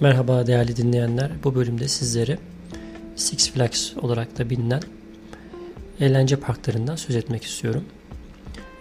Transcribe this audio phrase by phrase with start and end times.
[0.00, 1.30] Merhaba değerli dinleyenler.
[1.44, 2.38] Bu bölümde sizlere
[3.16, 4.82] Six Flags olarak da bilinen
[6.00, 7.84] eğlence parklarından söz etmek istiyorum.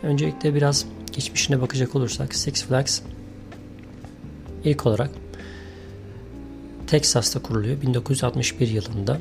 [0.04, 3.02] Öncelikle biraz geçmişine bakacak olursak Six Flags
[4.64, 5.10] ilk olarak
[6.88, 9.20] Texas'ta kuruluyor 1961 yılında.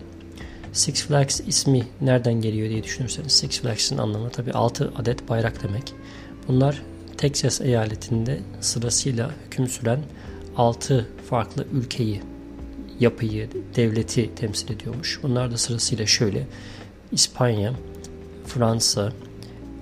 [0.73, 5.95] Six Flags ismi nereden geliyor diye düşünürseniz Six Flags'ın anlamı tabi 6 adet bayrak demek.
[6.49, 6.83] Bunlar
[7.17, 10.01] Texas eyaletinde sırasıyla hüküm süren
[10.57, 12.23] 6 farklı ülkeyi,
[13.01, 15.21] yapıyı, devleti temsil ediyormuş.
[15.23, 16.47] Bunlar da sırasıyla şöyle.
[17.13, 17.75] İspanya,
[18.47, 19.13] Fransa,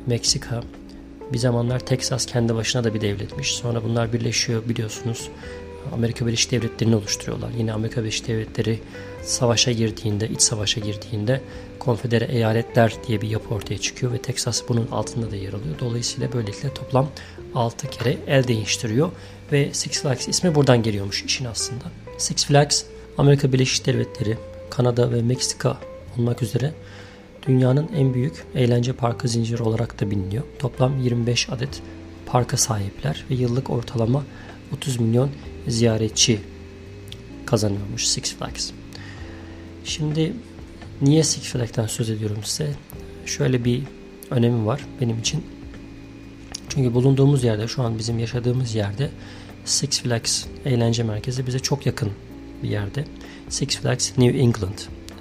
[0.06, 0.60] Meksika,
[1.32, 3.54] bir zamanlar Texas kendi başına da bir devletmiş.
[3.54, 5.30] Sonra bunlar birleşiyor biliyorsunuz.
[5.92, 7.50] Amerika Birleşik Devletleri'ni oluşturuyorlar.
[7.58, 8.80] Yine Amerika Birleşik Devletleri
[9.22, 11.40] savaşa girdiğinde, iç savaşa girdiğinde
[11.78, 15.78] konfedere eyaletler diye bir yapı ortaya çıkıyor ve Texas bunun altında da yer alıyor.
[15.80, 17.08] Dolayısıyla böylelikle toplam
[17.54, 19.10] 6 kere el değiştiriyor
[19.54, 21.84] ve Six Flags ismi buradan geliyormuş işin aslında.
[22.18, 22.82] Six Flags
[23.18, 24.38] Amerika Birleşik Devletleri,
[24.70, 25.78] Kanada ve Meksika
[26.18, 26.72] olmak üzere
[27.46, 30.44] dünyanın en büyük eğlence parkı zinciri olarak da biliniyor.
[30.58, 31.82] Toplam 25 adet
[32.26, 34.24] parka sahipler ve yıllık ortalama
[34.76, 35.30] 30 milyon
[35.68, 36.40] ziyaretçi
[37.46, 38.70] kazanıyormuş Six Flags.
[39.84, 40.32] Şimdi
[41.02, 42.70] niye Six Flags'tan söz ediyorum size?
[43.26, 43.82] Şöyle bir
[44.30, 45.44] önemi var benim için.
[46.68, 49.10] Çünkü bulunduğumuz yerde şu an bizim yaşadığımız yerde
[49.64, 52.10] Six Flags eğlence merkezi bize çok yakın
[52.62, 53.04] bir yerde.
[53.48, 54.78] Six Flags New England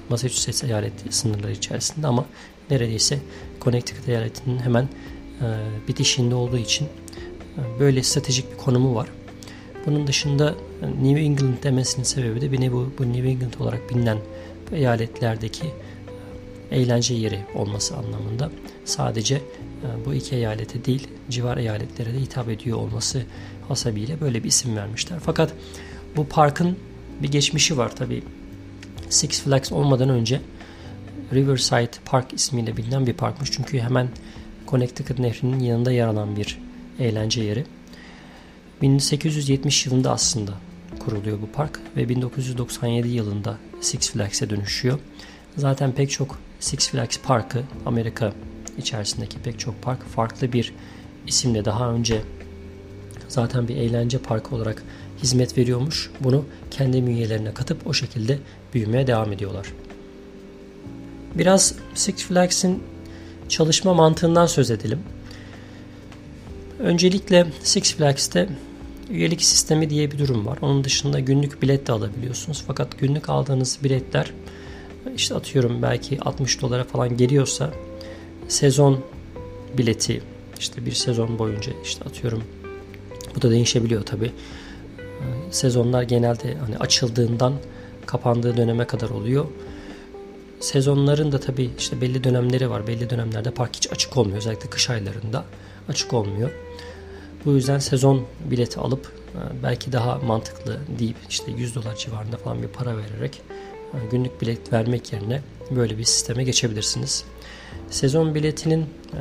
[0.09, 2.25] Massachusetts eyaleti sınırları içerisinde ama
[2.69, 3.19] neredeyse
[3.61, 4.87] Connecticut eyaletinin hemen e,
[5.87, 9.07] bitişinde olduğu için e, böyle stratejik bir konumu var.
[9.85, 14.17] Bunun dışında e, New England demesinin sebebi de bir bu, bu New England olarak bilinen
[14.71, 15.67] eyaletlerdeki
[16.71, 18.51] e, eğlence yeri olması anlamında
[18.85, 23.25] sadece e, bu iki eyalete değil civar eyaletlere de hitap ediyor olması
[23.67, 25.19] hasebiyle böyle bir isim vermişler.
[25.25, 25.53] Fakat
[26.15, 26.77] bu parkın
[27.21, 28.23] bir geçmişi var tabi.
[29.09, 30.41] Six Flags olmadan önce
[31.33, 33.51] Riverside Park ismiyle bilinen bir parkmış.
[33.51, 34.07] Çünkü hemen
[34.67, 36.59] Connecticut Nehri'nin yanında yer alan bir
[36.99, 37.65] eğlence yeri.
[38.81, 40.51] 1870 yılında aslında
[40.99, 44.99] kuruluyor bu park ve 1997 yılında Six Flags'e dönüşüyor.
[45.57, 48.33] Zaten pek çok Six Flags Parkı Amerika
[48.77, 50.73] içerisindeki pek çok park farklı bir
[51.27, 52.21] isimle daha önce
[53.33, 54.83] zaten bir eğlence parkı olarak
[55.23, 56.11] hizmet veriyormuş.
[56.19, 58.39] Bunu kendi münyelerine katıp o şekilde
[58.73, 59.73] büyümeye devam ediyorlar.
[61.35, 62.83] Biraz Six Flags'in
[63.49, 64.99] çalışma mantığından söz edelim.
[66.79, 68.49] Öncelikle Six Flags'te
[69.09, 70.57] üyelik sistemi diye bir durum var.
[70.61, 72.63] Onun dışında günlük bilet de alabiliyorsunuz.
[72.67, 74.31] Fakat günlük aldığınız biletler
[75.15, 77.73] işte atıyorum belki 60 dolara falan geliyorsa
[78.47, 78.99] sezon
[79.77, 80.21] bileti
[80.59, 82.43] işte bir sezon boyunca işte atıyorum
[83.35, 84.31] bu da değişebiliyor tabi.
[85.51, 87.53] Sezonlar genelde hani açıldığından
[88.05, 89.45] kapandığı döneme kadar oluyor.
[90.59, 92.87] Sezonların da tabi işte belli dönemleri var.
[92.87, 94.37] Belli dönemlerde park hiç açık olmuyor.
[94.37, 95.45] Özellikle kış aylarında
[95.89, 96.49] açık olmuyor.
[97.45, 102.61] Bu yüzden sezon bileti alıp e, belki daha mantıklı deyip işte 100 dolar civarında falan
[102.61, 103.41] bir para vererek
[103.93, 105.41] e, günlük bilet vermek yerine
[105.71, 107.23] böyle bir sisteme geçebilirsiniz.
[107.89, 109.19] Sezon biletinin e,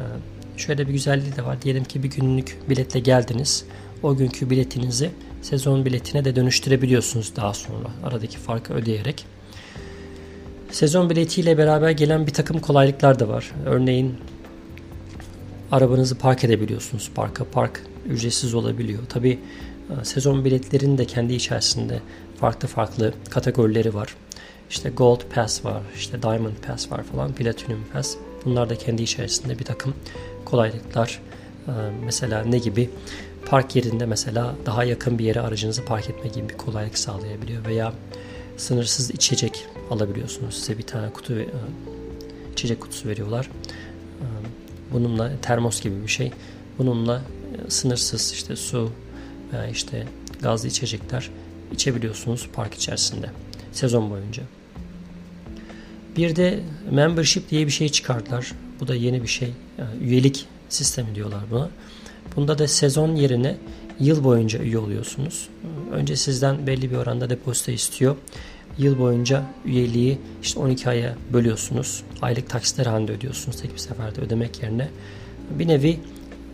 [0.57, 1.63] şöyle bir güzelliği de var.
[1.63, 3.65] Diyelim ki bir günlük biletle geldiniz.
[4.03, 5.11] O günkü biletinizi
[5.43, 9.27] sezon biletine de dönüştürebiliyorsunuz daha sonra aradaki farkı ödeyerek.
[10.71, 13.53] Sezon biletiyle beraber gelen bir takım kolaylıklar da var.
[13.67, 14.15] Örneğin
[15.73, 17.11] arabanızı park edebiliyorsunuz.
[17.15, 19.03] Parka park ücretsiz olabiliyor.
[19.09, 19.39] Tabi
[19.91, 22.01] e, sezon biletlerinin de kendi içerisinde
[22.41, 24.17] farklı farklı kategorileri var.
[24.71, 28.17] İşte Gold Pass var, işte Diamond Pass var falan, Platinum Pass.
[28.45, 29.95] Bunlar da kendi içerisinde bir takım
[30.45, 31.21] kolaylıklar.
[31.69, 31.73] E,
[32.05, 32.91] mesela ne gibi?
[33.47, 37.93] Park yerinde mesela daha yakın bir yere aracınızı park etme gibi bir kolaylık sağlayabiliyor veya
[38.57, 40.55] sınırsız içecek alabiliyorsunuz.
[40.55, 41.47] Size bir tane kutu e,
[42.53, 43.51] içecek kutusu veriyorlar.
[44.93, 46.33] Bununla termos gibi bir şey.
[46.79, 47.23] Bununla
[47.69, 48.93] sınırsız işte su
[49.73, 50.07] işte
[50.43, 51.31] gazlı içecekler
[51.73, 53.31] içebiliyorsunuz park içerisinde
[53.73, 54.43] sezon boyunca.
[56.17, 56.61] Bir de
[56.91, 58.53] membership diye bir şey çıkardılar.
[58.81, 59.53] Bu da yeni bir şey.
[59.79, 61.69] Yani üyelik sistemi diyorlar buna.
[62.37, 63.57] Bunda da sezon yerine
[64.01, 65.49] yıl boyunca üye oluyorsunuz.
[65.93, 68.17] Önce sizden belli bir oranda depozito istiyor.
[68.79, 72.03] Yıl boyunca üyeliği işte 12 aya bölüyorsunuz.
[72.23, 74.89] Aylık taksitler halinde ödüyorsunuz tek bir seferde ödemek yerine.
[75.51, 76.01] Bir nevi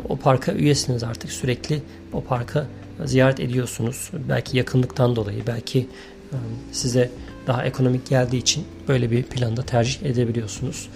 [0.08, 1.82] o parka üyesiniz artık sürekli
[2.12, 2.66] o parka
[3.04, 4.10] ziyaret ediyorsunuz.
[4.28, 6.36] Belki yakınlıktan dolayı, belki e,
[6.72, 7.10] size
[7.46, 10.88] daha ekonomik geldiği için böyle bir planda tercih edebiliyorsunuz.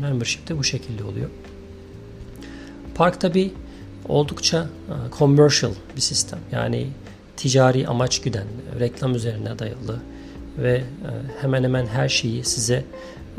[0.00, 1.30] Membership de bu şekilde oluyor.
[2.94, 3.52] Park tabi
[4.08, 6.38] oldukça e, commercial bir sistem.
[6.52, 6.86] Yani
[7.36, 8.46] ticari amaç güden,
[8.80, 10.00] reklam üzerine dayalı
[10.58, 10.82] ve
[11.40, 12.84] hemen hemen her şeyi size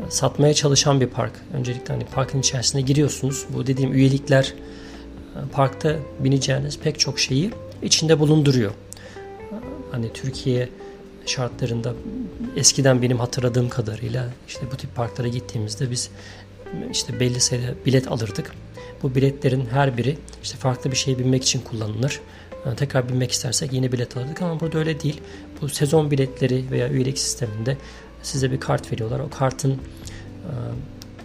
[0.08, 1.32] satmaya çalışan bir park.
[1.54, 3.44] Öncelikle hani parkın içerisine giriyorsunuz.
[3.54, 4.54] Bu dediğim üyelikler
[5.52, 7.50] parkta bineceğiniz pek çok şeyi
[7.82, 8.72] içinde bulunduruyor.
[9.92, 10.68] Hani Türkiye
[11.26, 11.94] şartlarında
[12.56, 16.10] eskiden benim hatırladığım kadarıyla işte bu tip parklara gittiğimizde biz
[16.92, 18.50] işte belli sayıda bilet alırdık.
[19.04, 22.20] Bu biletlerin her biri işte farklı bir şeye binmek için kullanılır.
[22.66, 25.20] Yani tekrar binmek istersek yine bilet alırdık ama burada öyle değil.
[25.60, 27.76] Bu sezon biletleri veya üyelik sisteminde
[28.22, 29.20] size bir kart veriyorlar.
[29.20, 29.78] O kartın e,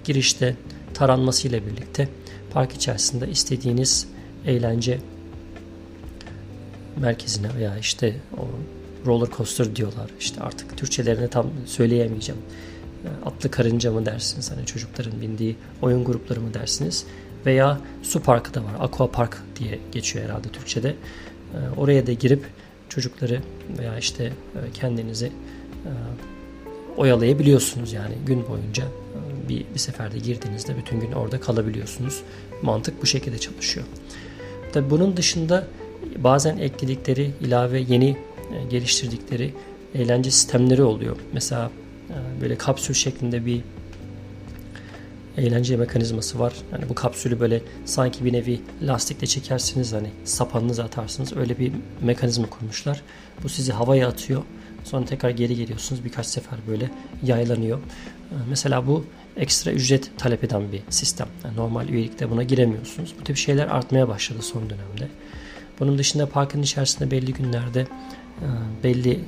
[0.03, 0.55] girişte
[0.93, 2.07] taranması ile birlikte
[2.53, 4.07] park içerisinde istediğiniz
[4.45, 4.99] eğlence
[6.97, 8.47] merkezine veya işte o
[9.05, 10.11] roller coaster diyorlar.
[10.19, 12.41] İşte artık Türkçelerini tam söyleyemeyeceğim.
[13.05, 14.51] E, atlı karınca mı dersiniz?
[14.51, 17.05] Hani çocukların bindiği oyun grupları mı dersiniz?
[17.45, 18.73] Veya su parkı da var.
[18.79, 20.89] Aqua Park diye geçiyor herhalde Türkçe'de.
[20.89, 22.45] E, oraya da girip
[22.89, 23.41] çocukları
[23.77, 24.31] veya işte e,
[24.73, 25.31] kendinizi
[26.97, 28.83] oyalayabiliyorsunuz yani gün boyunca
[29.49, 32.21] bir, bir seferde girdiğinizde bütün gün orada kalabiliyorsunuz.
[32.61, 33.85] Mantık bu şekilde çalışıyor.
[34.73, 35.67] Tabi bunun dışında
[36.17, 38.17] bazen ekledikleri ilave yeni
[38.69, 39.53] geliştirdikleri
[39.95, 41.15] eğlence sistemleri oluyor.
[41.33, 41.71] Mesela
[42.41, 43.61] böyle kapsül şeklinde bir
[45.39, 46.53] eğlence mekanizması var.
[46.71, 51.37] Yani bu kapsülü böyle sanki bir nevi lastikle çekersiniz hani sapanınızı atarsınız.
[51.37, 51.71] Öyle bir
[52.01, 53.01] mekanizma kurmuşlar.
[53.43, 54.43] Bu sizi havaya atıyor.
[54.83, 56.05] Sonra tekrar geri geliyorsunuz.
[56.05, 56.89] Birkaç sefer böyle
[57.23, 57.79] yaylanıyor.
[58.49, 59.05] Mesela bu
[59.37, 61.27] ekstra ücret talep eden bir sistem.
[61.43, 63.13] Yani normal üyelikte buna giremiyorsunuz.
[63.19, 65.07] Bu tip şeyler artmaya başladı son dönemde.
[65.79, 67.87] Bunun dışında parkın içerisinde belli günlerde
[68.83, 69.19] belli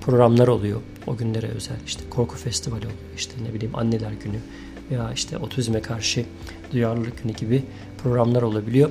[0.00, 0.80] programlar oluyor.
[1.06, 3.00] O günlere özel işte korku festivali oluyor.
[3.16, 4.38] İşte ne bileyim anneler günü
[4.92, 6.24] veya işte otizme karşı
[6.72, 7.62] duyarlılık günü gibi
[8.02, 8.90] programlar olabiliyor.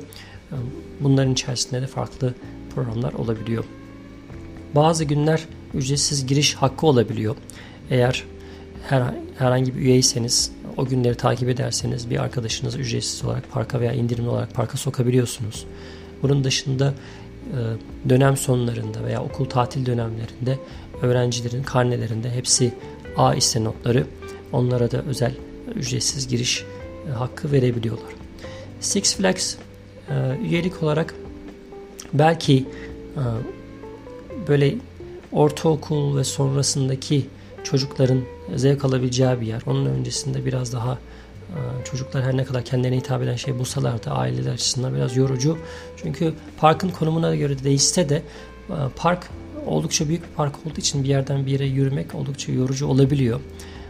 [0.99, 2.33] Bunların içerisinde de farklı
[2.75, 3.63] programlar olabiliyor.
[4.75, 7.35] Bazı günler ücretsiz giriş hakkı olabiliyor.
[7.89, 8.23] Eğer
[8.89, 14.29] her, herhangi bir üyeyseniz o günleri takip ederseniz bir arkadaşınızı ücretsiz olarak parka veya indirimli
[14.29, 15.65] olarak parka sokabiliyorsunuz.
[16.21, 16.93] Bunun dışında
[17.47, 20.59] e, dönem sonlarında veya okul tatil dönemlerinde
[21.01, 22.73] öğrencilerin karnelerinde hepsi
[23.17, 24.07] A ise notları
[24.51, 25.33] onlara da özel
[25.75, 26.65] ücretsiz giriş
[27.09, 28.13] e, hakkı verebiliyorlar.
[28.79, 29.55] Six Flags
[30.09, 31.15] e, üyelik olarak
[32.13, 32.65] belki
[34.47, 34.75] böyle
[35.31, 37.25] ortaokul ve sonrasındaki
[37.63, 38.21] çocukların
[38.55, 39.61] zevk alabileceği bir yer.
[39.65, 40.97] Onun öncesinde biraz daha
[41.91, 45.57] çocuklar her ne kadar kendilerine hitap eden şey bulsalar da aileler açısından biraz yorucu.
[45.97, 48.21] Çünkü parkın konumuna göre değişse de
[48.69, 49.29] e, park
[49.65, 53.39] oldukça büyük bir park olduğu için bir yerden bir yere yürümek oldukça yorucu olabiliyor.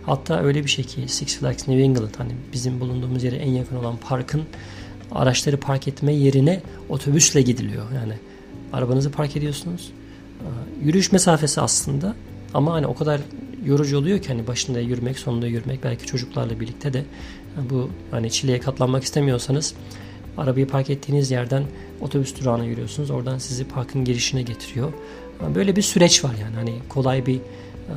[0.05, 3.75] Hatta öyle bir şey ki Six Flags New England hani bizim bulunduğumuz yere en yakın
[3.75, 4.43] olan parkın
[5.11, 7.91] araçları park etme yerine otobüsle gidiliyor.
[7.95, 8.13] Yani
[8.73, 9.91] arabanızı park ediyorsunuz.
[10.41, 12.15] Ee, yürüyüş mesafesi aslında
[12.53, 13.21] ama hani o kadar
[13.65, 17.05] yorucu oluyor ki hani başında yürümek, sonunda yürümek belki çocuklarla birlikte de
[17.69, 19.73] bu hani çileye katlanmak istemiyorsanız
[20.37, 21.63] arabayı park ettiğiniz yerden
[22.01, 23.11] otobüs durağına yürüyorsunuz.
[23.11, 24.93] Oradan sizi parkın girişine getiriyor.
[25.55, 27.95] Böyle bir süreç var yani hani kolay bir e,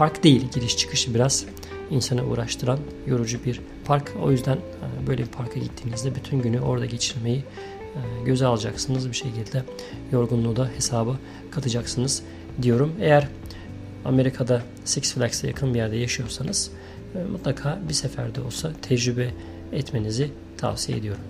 [0.00, 0.48] park değil.
[0.54, 1.44] Giriş çıkışı biraz
[1.90, 4.12] insanı uğraştıran yorucu bir park.
[4.22, 9.08] O yüzden e, böyle bir parka gittiğinizde bütün günü orada geçirmeyi e, göze alacaksınız.
[9.08, 9.62] Bir şekilde
[10.12, 11.18] yorgunluğu da hesaba
[11.50, 12.22] katacaksınız
[12.62, 12.92] diyorum.
[13.00, 13.28] Eğer
[14.04, 16.70] Amerika'da Six Flags'e yakın bir yerde yaşıyorsanız
[17.14, 19.30] e, mutlaka bir seferde olsa tecrübe
[19.72, 21.22] etmenizi tavsiye ediyorum.